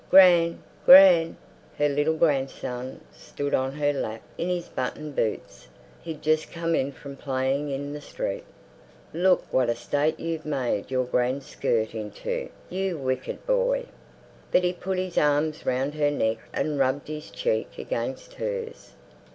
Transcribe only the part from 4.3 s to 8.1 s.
in his button boots. He'd just come in from playing in the